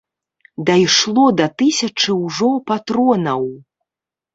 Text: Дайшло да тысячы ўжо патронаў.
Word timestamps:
Дайшло 0.69 1.27
да 1.43 1.47
тысячы 1.61 2.19
ўжо 2.25 2.53
патронаў. 2.75 3.43